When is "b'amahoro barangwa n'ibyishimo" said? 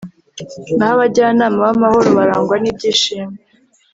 1.65-3.35